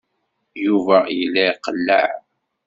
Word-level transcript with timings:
Yuba 0.65 0.97
yella 1.17 1.43
iqelleɛ. 1.53 2.07